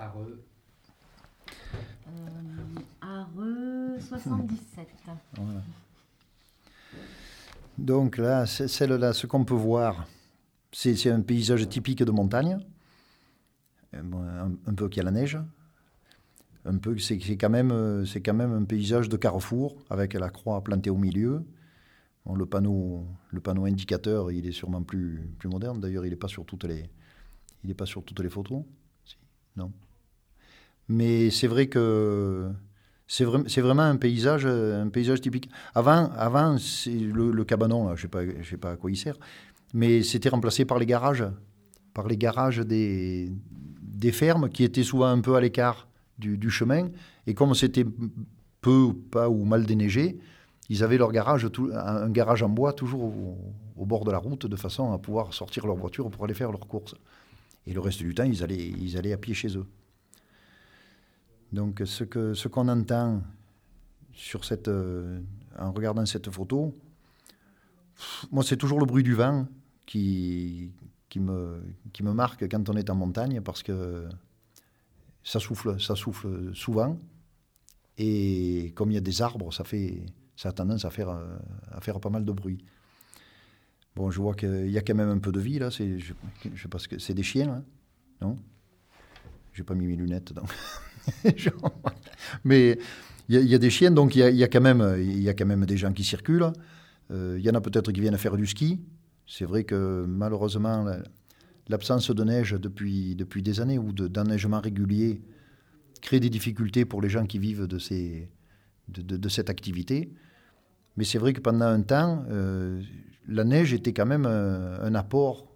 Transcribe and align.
Areux. 0.00 0.42
Euh, 2.08 2.80
Areux 3.00 4.00
77. 4.00 4.88
Voilà. 5.36 5.60
Donc 7.78 8.16
là, 8.18 8.46
c'est- 8.46 8.68
celle-là, 8.68 9.12
ce 9.12 9.26
qu'on 9.26 9.44
peut 9.44 9.54
voir, 9.54 10.06
c'est 10.72 11.10
un 11.10 11.20
paysage 11.20 11.68
typique 11.68 12.02
de 12.02 12.10
montagne, 12.10 12.58
Euh, 13.92 14.02
un, 14.46 14.52
un 14.70 14.74
peu 14.74 14.88
qu'il 14.88 14.98
y 14.98 15.00
a 15.00 15.04
la 15.04 15.10
neige, 15.10 15.36
un 16.64 16.78
peu 16.78 16.96
c'est 16.98 17.18
c'est 17.20 17.36
quand 17.36 17.50
même 17.50 17.72
euh, 17.72 18.04
c'est 18.06 18.20
quand 18.22 18.34
même 18.34 18.52
un 18.52 18.62
paysage 18.64 19.08
de 19.08 19.16
carrefour 19.16 19.74
avec 19.90 20.14
la 20.14 20.30
croix 20.30 20.62
plantée 20.62 20.90
au 20.90 20.96
milieu. 20.96 21.44
Bon, 22.24 22.36
le 22.36 22.46
panneau 22.46 23.04
le 23.32 23.40
panneau 23.40 23.64
indicateur, 23.64 24.30
il 24.30 24.46
est 24.46 24.52
sûrement 24.52 24.84
plus 24.84 25.28
plus 25.40 25.48
moderne. 25.48 25.80
D'ailleurs, 25.80 26.06
il 26.06 26.10
n'est 26.10 26.16
pas 26.24 26.28
sur 26.28 26.44
toutes 26.46 26.62
les 26.64 26.88
il 27.64 27.70
est 27.70 27.74
pas 27.74 27.86
sur 27.86 28.04
toutes 28.04 28.20
les 28.20 28.30
photos. 28.30 28.62
Si, 29.04 29.16
non. 29.56 29.72
Mais 30.90 31.30
c'est 31.30 31.46
vrai 31.46 31.68
que 31.68 32.48
c'est 33.06 33.24
vrai- 33.24 33.44
c'est 33.46 33.60
vraiment 33.60 33.82
un 33.82 33.96
paysage, 33.96 34.44
un 34.44 34.88
paysage 34.88 35.20
typique. 35.20 35.48
Avant, 35.72 36.10
avant 36.16 36.56
le, 36.86 37.44
cabanon, 37.44 37.88
là, 37.88 37.94
je 37.94 38.08
ne 38.08 38.10
sais, 38.10 38.50
sais 38.50 38.56
pas 38.56 38.72
à 38.72 38.76
quoi 38.76 38.90
il 38.90 38.96
sert, 38.96 39.16
mais 39.72 40.02
c'était 40.02 40.28
remplacé 40.30 40.64
par 40.64 40.80
les 40.80 40.86
garages, 40.86 41.24
par 41.94 42.08
les 42.08 42.16
garages 42.16 42.58
des, 42.58 43.30
des 43.80 44.10
fermes 44.10 44.48
qui 44.48 44.64
étaient 44.64 44.82
souvent 44.82 45.06
un 45.06 45.20
peu 45.20 45.36
à 45.36 45.40
l'écart 45.40 45.86
du, 46.18 46.50
chemin. 46.50 46.88
Et 47.26 47.34
comme 47.34 47.54
c'était 47.54 47.86
peu 48.60 48.70
ou 48.70 48.92
pas 48.92 49.28
ou 49.28 49.44
mal 49.44 49.64
déneigé, 49.66 50.18
ils 50.68 50.82
avaient 50.82 50.98
leur 50.98 51.12
garage, 51.12 51.46
un 51.72 52.10
garage 52.10 52.42
en 52.42 52.48
bois 52.48 52.72
toujours 52.72 53.04
au, 53.04 53.38
au 53.76 53.86
bord 53.86 54.04
de 54.04 54.10
la 54.10 54.18
route 54.18 54.46
de 54.46 54.56
façon 54.56 54.92
à 54.92 54.98
pouvoir 54.98 55.34
sortir 55.34 55.66
leur 55.66 55.76
voiture 55.76 56.10
pour 56.10 56.24
aller 56.24 56.34
faire 56.34 56.50
leurs 56.50 56.66
courses. 56.66 56.96
Et 57.68 57.72
le 57.72 57.80
reste 57.80 58.00
du 58.00 58.12
temps, 58.12 58.24
ils 58.24 58.42
allaient, 58.42 58.56
ils 58.56 58.96
allaient 58.98 59.12
à 59.12 59.18
pied 59.18 59.34
chez 59.34 59.56
eux. 59.56 59.66
Donc 61.52 61.82
ce 61.84 62.04
que 62.04 62.34
ce 62.34 62.48
qu'on 62.48 62.68
entend 62.68 63.22
euh, 64.68 65.20
en 65.58 65.72
regardant 65.72 66.06
cette 66.06 66.30
photo, 66.30 66.74
moi 68.30 68.44
c'est 68.44 68.56
toujours 68.56 68.80
le 68.80 68.86
bruit 68.86 69.02
du 69.02 69.14
vent 69.14 69.46
qui, 69.86 70.70
qui, 71.08 71.20
me, 71.20 71.62
qui 71.92 72.02
me 72.02 72.12
marque 72.12 72.48
quand 72.48 72.68
on 72.68 72.76
est 72.76 72.90
en 72.90 72.94
montagne 72.94 73.40
parce 73.40 73.62
que 73.62 74.08
ça 75.24 75.40
souffle, 75.40 75.80
ça 75.80 75.96
souffle 75.96 76.54
souvent 76.54 76.96
et 78.02 78.72
comme 78.74 78.90
il 78.90 78.94
y 78.94 78.96
a 78.96 79.02
des 79.02 79.20
arbres, 79.20 79.52
ça, 79.52 79.62
fait, 79.62 80.02
ça 80.34 80.48
a 80.48 80.52
tendance 80.52 80.86
à 80.86 80.90
faire, 80.90 81.10
euh, 81.10 81.36
à 81.70 81.82
faire 81.82 82.00
pas 82.00 82.08
mal 82.08 82.24
de 82.24 82.32
bruit. 82.32 82.64
Bon, 83.94 84.10
je 84.10 84.18
vois 84.20 84.34
qu'il 84.34 84.70
y 84.70 84.78
a 84.78 84.80
quand 84.80 84.94
même 84.94 85.10
un 85.10 85.18
peu 85.18 85.32
de 85.32 85.40
vie 85.40 85.58
là. 85.58 85.68
Que 85.68 86.98
c'est 86.98 87.12
des 87.12 87.22
chiens, 87.22 87.62
non? 88.22 88.38
J'ai 89.52 89.64
pas 89.64 89.74
mis 89.74 89.86
mes 89.86 89.96
lunettes, 89.96 90.32
donc. 90.32 90.48
Mais 92.44 92.78
il 93.28 93.40
y, 93.40 93.54
a- 93.54 93.58
des 93.58 93.70
chiens, 93.70 93.90
donc 93.90 94.16
il 94.16 94.20
y 94.34 94.44
a, 94.44 94.48
quand 94.48 94.60
même, 94.60 94.96
y 94.98 95.28
a 95.28 95.34
quand 95.34 95.46
même 95.46 95.64
des 95.66 95.76
gens 95.76 95.92
qui 95.92 96.04
circulent. 96.04 96.52
Euh, 97.10 97.36
Il 97.38 97.44
y 97.44 97.50
en 97.50 97.54
a 97.54 97.60
peut-être 97.60 97.92
qui 97.92 98.00
viennent 98.00 98.18
faire 98.18 98.36
du 98.36 98.46
ski. 98.46 98.80
C'est 99.26 99.44
vrai 99.44 99.64
que 99.64 100.04
malheureusement, 100.08 100.82
la- 100.84 101.02
l'absence 101.68 102.10
de 102.10 102.24
neige 102.24 102.52
depuis, 102.52 103.14
depuis 103.14 103.42
des 103.42 103.60
années 103.60 103.78
ou 103.78 103.92
de- 103.92 104.08
d'enneigement 104.08 104.60
régulier 104.60 105.22
crée 106.02 106.18
des 106.20 106.30
difficultés 106.30 106.84
pour 106.84 107.02
les 107.02 107.08
gens 107.08 107.26
qui 107.26 107.38
vivent 107.38 107.66
de, 107.66 107.78
ces, 107.78 108.28
de, 108.88 109.02
de- 109.02 109.16
de 109.16 109.28
cette 109.28 109.50
activité. 109.50 110.12
Mais 110.96 111.04
c'est 111.04 111.18
vrai 111.18 111.32
que 111.32 111.40
pendant 111.40 111.66
un 111.66 111.82
temps, 111.82 112.24
euh, 112.30 112.82
la 113.28 113.44
neige 113.44 113.72
était 113.72 113.92
quand 113.92 114.06
même 114.06 114.26
un, 114.26 114.80
un 114.80 114.94
apport 114.94 115.46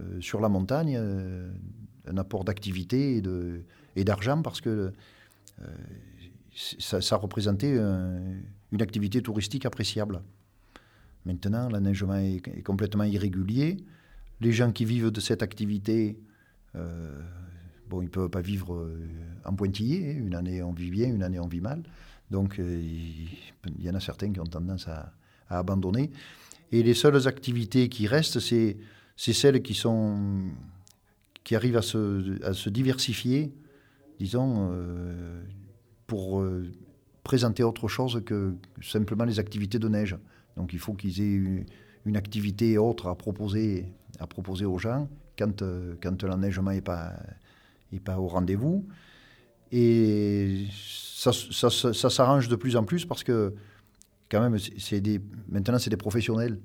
euh, 0.00 0.20
sur 0.20 0.40
la 0.40 0.48
montagne, 0.48 0.96
euh, 0.98 1.50
un 2.06 2.16
apport 2.18 2.44
d'activité 2.44 3.22
et 3.96 4.04
d'argent 4.04 4.42
parce 4.42 4.60
que 4.60 4.92
euh, 5.62 5.66
ça, 6.54 7.16
représentait 7.16 7.78
un- 7.78 8.20
une 8.72 8.82
activité 8.82 9.22
touristique 9.22 9.66
appréciable. 9.66 10.22
Maintenant, 11.26 11.68
l'enneigement 11.68 12.16
est, 12.16 12.46
est 12.48 12.62
complètement 12.62 13.04
irrégulier. 13.04 13.78
Les 14.40 14.52
gens 14.52 14.72
qui 14.72 14.84
vivent 14.84 15.10
de 15.10 15.20
cette 15.20 15.42
activité, 15.42 16.18
euh, 16.76 17.20
bon, 17.88 18.02
ils 18.02 18.06
ne 18.06 18.10
peuvent 18.10 18.28
pas 18.28 18.40
vivre 18.42 18.74
euh, 18.74 19.06
en 19.44 19.54
pointillé. 19.54 20.10
hein. 20.10 20.18
Une 20.26 20.34
année 20.34 20.62
on 20.62 20.72
vit 20.72 20.90
bien, 20.90 21.08
une 21.08 21.22
année 21.22 21.40
on 21.40 21.46
vit 21.48 21.60
mal. 21.60 21.82
Donc 22.30 22.58
il 22.58 23.84
y 23.84 23.88
en 23.90 23.94
a 23.94 24.00
certains 24.00 24.32
qui 24.32 24.40
ont 24.40 24.46
tendance 24.46 24.88
à, 24.88 25.12
abandonner. 25.48 26.10
Et 26.72 26.82
les 26.82 26.94
seules 26.94 27.28
activités 27.28 27.88
qui 27.88 28.06
restent, 28.06 28.40
c'est 28.40 28.76
celles 29.16 29.62
qui, 29.62 29.74
sont, 29.74 30.50
qui 31.44 31.54
arrivent 31.54 31.76
à 31.76 31.82
se, 31.82 32.42
à 32.42 32.54
se 32.54 32.70
diversifier, 32.70 33.52
disons, 34.18 34.70
euh, 34.72 35.42
pour 36.06 36.40
euh, 36.40 36.64
présenter 37.22 37.62
autre 37.62 37.88
chose 37.88 38.22
que 38.24 38.54
simplement 38.82 39.24
les 39.24 39.38
activités 39.38 39.78
de 39.78 39.88
neige. 39.88 40.16
Donc 40.56 40.72
il 40.72 40.78
faut 40.78 40.94
qu'ils 40.94 41.20
aient 41.20 41.64
une, 42.04 42.16
activité 42.16 42.76
autre 42.76 43.06
à 43.08 43.14
proposer, 43.14 43.86
à 44.18 44.26
proposer 44.26 44.66
aux 44.66 44.78
gens 44.78 45.08
quand, 45.38 45.62
euh, 45.62 45.94
quand 46.02 46.22
l'enneigement 46.22 46.70
n'est 46.70 46.82
pas, 46.82 47.14
est 47.92 48.00
pas 48.00 48.18
au 48.18 48.26
rendez-vous. 48.26 48.86
Et 49.72 50.66
ça, 50.72 51.32
ça- 51.32 51.70
ça- 51.70 52.10
s'arrange 52.10 52.48
de 52.48 52.56
plus 52.56 52.76
en 52.76 52.84
plus 52.84 53.06
parce 53.06 53.24
que 53.24 53.54
quand 54.30 54.40
même, 54.40 54.58
c'est 54.78 55.00
des, 55.00 55.20
maintenant, 55.48 55.78
c'est 55.78 55.90
des 55.90 55.96
professionnels 55.96 56.58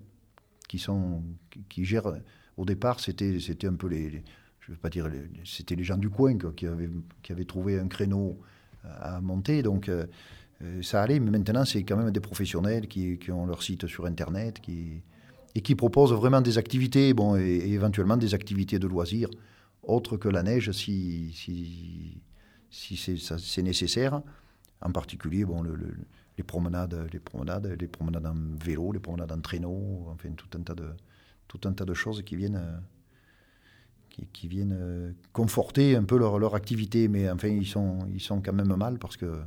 qui, 0.68 0.78
sont, 0.78 1.24
qui, 1.70 1.86
gèrent. 1.86 2.14
Au 2.58 2.66
départ, 2.66 3.00
c'était 3.00 3.38
un 3.66 3.74
peu 3.76 3.88
les- 3.88 4.24
je 4.70 4.74
ne 4.74 4.76
veux 4.76 4.82
pas 4.82 4.90
dire, 4.92 5.10
c'était 5.46 5.76
les 5.76 5.84
gens 5.84 5.98
du 5.98 6.12
coin 6.12 6.38
qui, 6.38 6.68
avaient, 6.68 7.46
trouvé 7.46 7.80
un 7.80 7.88
créneau 7.88 8.40
à 8.84 9.20
monter. 9.20 9.64
Donc, 9.64 9.90
euh, 9.90 10.06
euh, 10.62 10.84
ça 10.84 11.02
allait. 11.02 11.20
Mais 11.20 11.32
maintenant, 11.32 11.66
c'est 11.66 11.84
quand 11.84 11.98
même 11.98 12.12
des 12.12 12.20
professionnels 12.20 12.88
qui, 12.88 13.18
ont 13.32 13.48
leur 13.48 13.64
site 13.64 13.88
sur 13.88 14.06
Internet 14.06 14.60
qui, 14.62 15.02
et 15.56 15.62
qui 15.62 15.74
proposent 15.74 16.14
vraiment 16.14 16.42
des 16.42 16.60
activités, 16.60 17.16
bon, 17.16 17.36
et, 17.36 17.72
éventuellement 17.72 18.16
des 18.16 18.36
activités 18.36 18.78
de 18.78 18.86
loisirs, 18.86 19.30
autres 19.82 20.18
que 20.18 20.30
la 20.30 20.44
neige 20.44 20.72
si, 20.72 21.34
si, 21.34 22.22
si 22.70 22.96
c'est 22.96 23.64
nécessaire. 23.64 24.22
En 24.82 24.92
particulier, 24.92 25.46
bon, 25.46 25.64
le- 25.64 25.76
le- 25.76 25.98
les 26.38 26.44
promenades, 26.44 27.08
les 27.12 27.20
promenades, 27.20 27.76
les 27.82 27.88
promenades 27.88 28.28
en 28.28 28.36
vélo, 28.64 28.92
les 28.92 29.00
promenades 29.00 29.32
en 29.32 29.42
traîneau, 29.42 30.06
enfin 30.12 30.30
tout 30.38 30.56
un 30.56 30.62
tas 30.62 30.76
de, 30.76 30.90
tout 31.48 31.60
un 31.68 31.74
tas 31.74 31.86
de 31.86 31.94
choses 31.96 32.22
qui 32.22 32.36
viennent, 32.36 32.56
euh, 32.62 32.78
qui, 34.20 34.28
qui 34.34 34.48
viennent 34.48 34.78
euh, 34.78 35.12
conforter 35.34 35.96
un 35.96 36.04
peu 36.04 36.18
leur, 36.18 36.40
leur 36.40 36.56
activité. 36.56 37.08
Mais 37.08 37.30
enfin, 37.30 37.48
ils 37.48 37.68
sont, 37.68 38.00
ils 38.14 38.22
sont 38.22 38.42
quand 38.42 38.54
même 38.54 38.76
mal 38.76 39.00
parce 39.00 39.18
que 39.18 39.42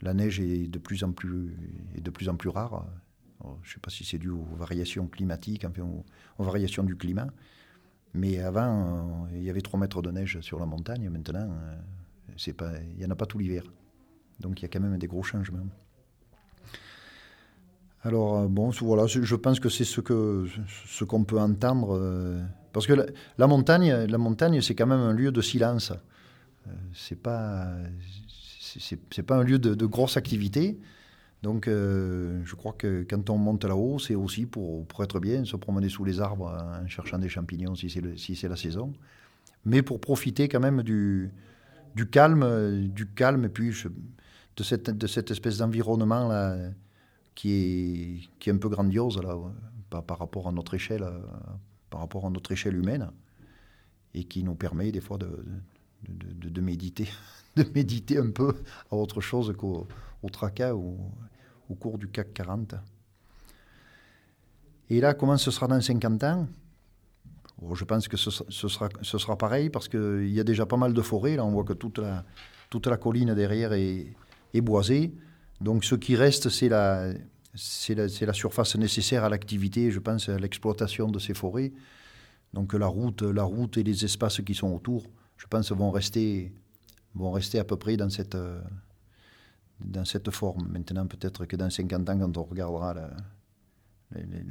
la 0.00 0.14
neige 0.14 0.40
est 0.40 0.68
de 0.68 0.78
plus 0.78 1.04
en 1.04 1.12
plus, 1.12 1.54
est 1.96 2.00
de 2.00 2.10
plus 2.10 2.28
en 2.28 2.36
plus 2.36 2.48
rare. 2.48 2.86
Je 3.62 3.70
ne 3.70 3.74
sais 3.74 3.80
pas 3.80 3.90
si 3.90 4.04
c'est 4.04 4.18
dû 4.18 4.30
aux 4.30 4.46
variations 4.56 5.06
climatiques, 5.06 5.64
enfin, 5.64 5.82
aux, 5.82 6.04
aux 6.38 6.44
variations 6.44 6.82
du 6.82 6.96
climat. 6.96 7.28
Mais 8.14 8.38
avant, 8.38 9.26
euh, 9.26 9.36
il 9.36 9.42
y 9.42 9.50
avait 9.50 9.60
3 9.60 9.78
mètres 9.78 10.02
de 10.02 10.10
neige 10.10 10.40
sur 10.40 10.58
la 10.58 10.66
montagne. 10.66 11.08
Maintenant, 11.08 11.50
euh, 11.50 12.78
il 12.90 12.98
n'y 12.98 13.04
en 13.04 13.10
a 13.10 13.16
pas 13.16 13.26
tout 13.26 13.38
l'hiver. 13.38 13.64
Donc 14.40 14.60
il 14.60 14.62
y 14.62 14.66
a 14.66 14.68
quand 14.68 14.80
même 14.80 14.98
des 14.98 15.06
gros 15.06 15.22
changements. 15.22 15.66
Alors, 18.02 18.38
euh, 18.38 18.46
bon, 18.48 18.70
voilà, 18.70 19.06
je 19.06 19.34
pense 19.34 19.58
que 19.60 19.68
c'est 19.68 19.84
ce 19.84 20.00
ce 20.66 21.04
qu'on 21.04 21.24
peut 21.24 21.38
entendre. 21.38 21.96
euh, 21.96 22.42
parce 22.72 22.86
que 22.86 22.92
la, 23.38 23.46
montagne, 23.46 23.92
la 23.92 24.18
montagne, 24.18 24.60
c'est 24.60 24.74
quand 24.74 24.86
même 24.86 25.00
un 25.00 25.12
lieu 25.12 25.32
de 25.32 25.40
silence. 25.40 25.90
Euh, 25.90 26.70
c'est 26.94 27.20
pas, 27.20 27.66
pas 29.26 29.36
un 29.36 29.42
lieu 29.42 29.58
de, 29.58 29.86
grosse 29.86 30.16
activité. 30.16 30.78
Donc, 31.42 31.66
je 31.66 32.54
crois 32.56 32.72
que 32.72 33.06
quand 33.08 33.30
on 33.30 33.38
monte 33.38 33.64
là-haut, 33.64 33.98
c'est 33.98 34.16
aussi 34.16 34.44
pour, 34.46 34.86
pour 34.86 35.04
être 35.04 35.20
bien, 35.20 35.44
se 35.44 35.56
promener 35.56 35.88
sous 35.88 36.04
les 36.04 36.20
arbres 36.20 36.46
en 36.46 36.86
cherchant 36.88 37.18
des 37.18 37.28
champignons 37.28 37.74
si 37.76 38.36
c'est 38.36 38.48
la 38.48 38.56
saison, 38.56 38.92
mais 39.64 39.82
pour 39.82 40.00
profiter 40.00 40.48
quand 40.48 40.58
même 40.58 40.82
du, 40.82 41.30
calme, 42.10 42.88
du 42.88 43.06
calme 43.06 43.44
et 43.44 43.48
puis 43.48 43.70
de 44.56 44.62
cette, 44.64 44.90
de 44.90 45.06
cette 45.06 45.30
espèce 45.30 45.58
d'environnement 45.58 46.26
là 46.26 46.56
qui 47.38 47.52
est, 47.52 48.28
qui 48.40 48.50
est 48.50 48.52
un 48.52 48.56
peu 48.56 48.68
grandiose 48.68 49.22
là, 49.22 49.36
par, 49.90 50.18
rapport 50.18 50.48
à 50.48 50.52
notre 50.52 50.74
échelle, 50.74 51.04
euh, 51.04 51.20
par 51.88 52.00
rapport 52.00 52.26
à 52.26 52.30
notre 52.30 52.50
échelle 52.50 52.74
humaine, 52.74 53.12
et 54.12 54.24
qui 54.24 54.42
nous 54.42 54.56
permet 54.56 54.90
des 54.90 55.00
fois 55.00 55.18
de, 55.18 55.44
de, 56.08 56.60
méditer, 56.60 57.08
de 57.56 57.64
méditer 57.76 58.18
un 58.18 58.32
peu 58.32 58.56
à 58.90 58.96
autre 58.96 59.20
chose 59.20 59.54
qu'au 59.56 59.86
au 60.20 60.28
tracas 60.30 60.74
ou 60.74 60.98
au 61.70 61.76
cours 61.76 61.96
du 61.96 62.08
CAC 62.08 62.34
40. 62.34 62.74
Et 64.90 65.00
là, 65.00 65.14
comment 65.14 65.36
ce 65.36 65.52
sera 65.52 65.68
dans 65.68 65.80
50 65.80 66.24
ans? 66.24 66.48
Bon, 67.62 67.72
Je 67.76 67.84
pense 67.84 68.08
que 68.08 68.16
ce, 68.16 68.30
sera- 68.32 68.88
ce 69.00 69.18
sera, 69.18 69.38
pareil 69.38 69.70
parce 69.70 69.86
qu'il 69.86 70.28
y 70.28 70.40
a 70.40 70.44
déjà 70.44 70.66
pas 70.66 70.76
mal 70.76 70.92
de 70.92 71.02
forêts. 71.02 71.36
Là, 71.36 71.44
on 71.44 71.52
voit 71.52 71.62
que 71.62 71.74
toute 71.74 71.98
la, 71.98 72.24
toute 72.68 72.88
la 72.88 72.96
colline 72.96 73.32
derrière 73.36 73.74
est 73.74 74.60
boisée. 74.60 75.14
Donc 75.60 75.84
ce 75.84 75.94
qui 75.94 76.16
reste, 76.16 76.48
c'est 76.48 76.68
la, 76.68 77.12
la, 77.12 78.06
la 78.20 78.32
surface 78.32 78.76
nécessaire 78.76 79.24
à 79.24 79.28
l'activité, 79.28 79.90
je 79.90 79.98
pense, 79.98 80.28
à 80.28 80.38
l'exploitation 80.38 81.08
de 81.08 81.18
ces 81.18 81.34
forêts. 81.34 81.72
Donc 82.54 82.72
la 82.74 82.86
route, 82.86 83.22
la 83.22 83.42
route 83.42 83.76
et 83.76 83.82
les 83.82 84.04
espaces 84.04 84.40
qui 84.40 84.54
sont 84.54 84.72
autour, 84.72 85.04
je 85.36 85.46
pense, 85.46 85.70
vont 85.72 85.90
rester 85.90 86.52
vont 87.14 87.32
rester 87.32 87.58
à 87.58 87.64
peu 87.64 87.76
près 87.76 87.96
dans 87.96 88.10
cette, 88.10 88.36
dans 89.80 90.04
cette 90.04 90.30
forme. 90.30 90.68
Maintenant, 90.68 91.06
peut-être 91.06 91.46
que 91.46 91.56
dans 91.56 91.70
50 91.70 92.08
ans, 92.08 92.18
quand 92.18 92.36
on 92.36 92.44
regardera 92.44 92.94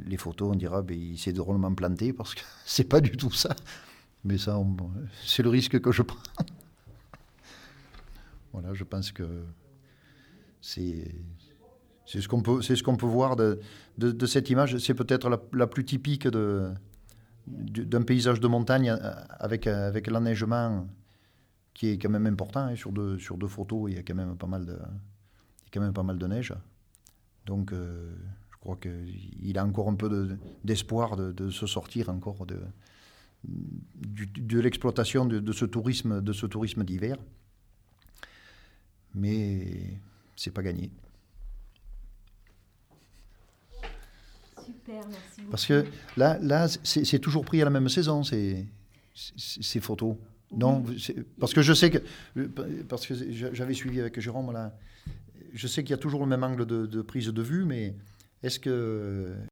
les, 0.06 0.18
photos, 0.18 0.51
on 0.53 0.56
dira 0.56 0.81
ben, 0.81 1.18
s'est 1.18 1.33
drôlement 1.33 1.74
planté 1.74 2.13
parce 2.13 2.36
que 2.36 2.42
c'est 2.65 2.88
pas 2.88 3.01
du 3.01 3.12
tout 3.12 3.31
ça. 3.31 3.56
Mais 4.24 4.38
ça, 4.38 4.60
c'est 5.25 5.44
le 5.44 5.50
risque 5.50 5.80
que 5.80 5.92
je 5.92 6.01
prends. 6.01 6.18
voilà, 8.51 8.74
je 8.74 8.83
pense 8.83 9.12
que 9.12 9.44
c'est. 10.62 11.12
Ce 12.06 12.25
qu'on 12.25 12.42
peut, 12.42 12.62
ce 12.62 12.74
peut 12.74 13.06
voir 13.06 13.36
de, 13.36 13.59
de, 13.98 14.25
cette 14.25 14.50
image. 14.50 14.77
C'est 14.77 14.94
peut-être 14.94 15.30
la, 15.30 15.42
la 15.51 15.68
plus 15.68 15.83
typique 15.83 16.25
d'un 17.48 18.01
paysage 18.04 18.39
de 18.39 18.48
montagne 18.48 18.89
euh, 18.89 19.13
avec, 19.39 19.68
euh, 19.68 19.89
avec 19.89 20.07
l'enneigement 20.07 20.88
qui 21.74 21.89
est 21.89 21.98
quand 21.98 22.09
même 22.09 22.25
important. 22.25 22.62
hein, 22.62 22.75
sur, 22.77 22.94
deux, 22.94 23.19
sur 23.19 23.38
deux 23.38 23.48
photos, 23.50 23.92
il 23.92 23.98
y 23.98 24.00
a 24.00 24.04
quand 24.04 24.15
même 24.15 24.38
pas 24.38 24.48
mal 24.48 24.65
de, 24.65 24.77
quand 25.71 25.81
même 25.81 25.92
pas 25.92 26.04
mal 26.04 26.18
de 26.18 26.27
neige. 26.27 26.54
Donc, 27.45 27.74
euh, 27.74 28.15
je 28.51 28.57
crois 28.57 28.77
qu'il 28.77 29.57
a 29.57 29.65
encore 29.65 29.89
un 29.89 29.95
peu 29.95 30.07
de- 30.10 30.38
d'espoir 30.63 31.18
de, 31.18 31.33
de 31.33 31.50
se 31.50 31.68
sortir 31.68 32.10
encore 32.10 32.45
de, 32.45 32.62
de 33.44 34.60
l'exploitation 34.60 35.25
de 35.25 35.51
ce 35.51 35.65
tourisme, 35.65 36.21
de 36.21 36.33
ce 36.33 36.45
tourisme 36.45 36.86
d'hiver. 36.86 37.18
Mais 39.13 40.00
c'est 40.38 40.51
pas 40.51 40.62
gagné. 40.63 40.89
Super, 44.63 45.06
merci 45.07 45.39
beaucoup. 45.39 45.51
Parce 45.51 45.66
que 45.66 45.86
là, 46.16 46.38
là 46.42 46.68
c'est 46.84 47.19
toujours 47.19 47.44
pris 47.44 47.62
à 47.62 47.66
la 47.66 47.72
même 47.72 47.89
saison, 47.89 48.24
ces, 48.24 48.66
photos. 49.81 50.16
Non, 50.51 50.86
parce 51.39 51.54
que 51.54 51.62
je 51.62 51.74
sais 51.74 51.92
que 51.92 51.98
parce 52.88 53.06
que 53.06 53.13
j'avais 53.54 53.74
suivi 53.74 54.00
avec 54.00 54.18
Jérôme 54.22 54.54
là, 54.54 54.74
je 55.54 55.68
sais 55.68 55.84
qu'il 55.84 55.92
y 55.92 55.94
a 55.94 55.98
toujours 55.98 56.22
le 56.22 56.28
même 56.28 56.44
angle 56.44 56.66
de, 56.66 56.86
de 56.86 57.01
prise 57.01 57.28
de 57.28 57.42
vue, 57.42 57.66
mais 57.66 57.95
est-ce 58.44 58.60
que 58.60 59.36